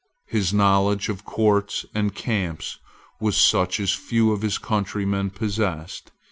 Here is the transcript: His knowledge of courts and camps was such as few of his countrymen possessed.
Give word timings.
His 0.25 0.51
knowledge 0.51 1.09
of 1.09 1.23
courts 1.25 1.85
and 1.93 2.15
camps 2.15 2.79
was 3.19 3.37
such 3.37 3.79
as 3.79 3.91
few 3.93 4.31
of 4.31 4.41
his 4.41 4.57
countrymen 4.57 5.29
possessed. 5.29 6.11